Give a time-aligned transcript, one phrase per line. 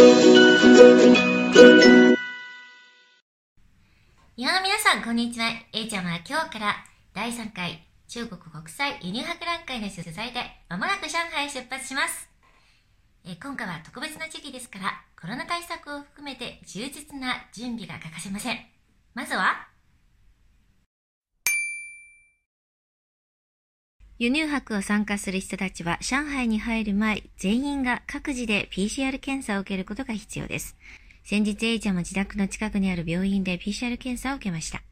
[0.00, 0.14] 日本
[4.54, 5.50] の皆さん、こんにちは。
[5.74, 6.76] A ちゃんは今日から
[7.12, 10.40] 第3回中国国際輸入博覧会の取材で
[10.70, 12.30] まもなく上海へ出発します。
[13.26, 18.58] え今回は特別な時期ですから、コロナ対策を含めて充実な準備が欠かせません。
[19.12, 19.68] まずは、
[24.20, 30.76] 輸入博を参加する人たちは上海に入る前、全員が各自で PCR 検査を受けることが必要です。
[31.24, 34.82] 先日 A ちゃんも自宅の近くにある病院で PCR 検査を受けました。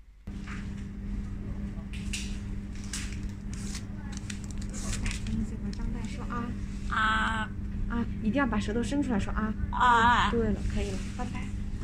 [6.88, 7.46] 啊
[7.90, 8.06] 啊！
[8.22, 9.52] 一定要把舌头伸出来说啊！
[9.72, 10.30] 啊！
[10.30, 11.40] 对了，可以了，拜拜。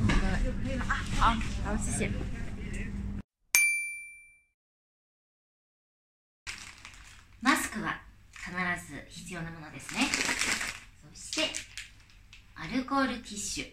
[0.08, 0.96] 好了，就可以了啊！
[1.20, 2.10] 好，好，谢谢。
[7.82, 8.00] は
[8.32, 8.50] 必
[8.86, 10.00] ず必要なものですね。
[11.14, 11.52] そして、
[12.54, 13.66] アルコールティッシュ。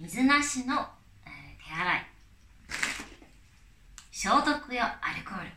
[0.00, 0.74] 水なしの、
[1.24, 2.06] えー手洗い。
[4.10, 5.50] 消毒用アルコール。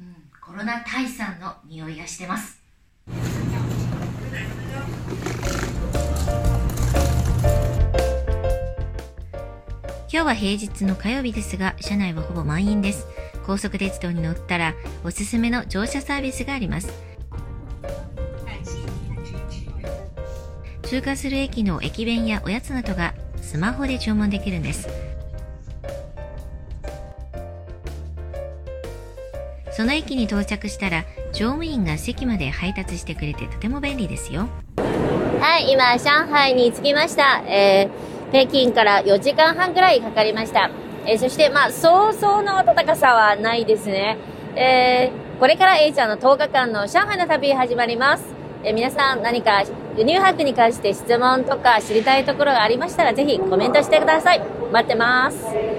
[0.00, 0.14] うん、
[0.44, 2.60] コロナ退散の匂いがしてます。
[10.14, 13.08] 今日は平日の火曜日ですが、車内はほぼ満員です。
[13.44, 16.88] 高速鉄道に乗ったら、おすすめの乗車サービスがあります。
[20.82, 24.88] 通過する駅の駅弁やおやつなどがスマホで注文できるんです。
[29.72, 34.48] その駅に到着したら、乗務員が席まで配達してくれてとても便利ですよ。
[35.40, 37.42] はい、今、上海に着きました。
[37.48, 40.70] えー北京から4時間半くらいかかりました。
[41.06, 44.16] えーそして、まあ、そうそうの暖かさはないですね。
[44.56, 48.24] えーこれから A ちゃんの10日間の上海の旅始まります。
[48.62, 49.62] えー皆さん何か
[49.96, 54.40] 輸入博に関して質問とか知りたいところがありましたらぜひコメントしてください。
[54.72, 55.73] 待ってます。